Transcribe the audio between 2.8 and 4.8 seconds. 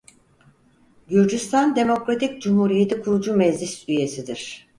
Kurucu Meclisi üyesidir.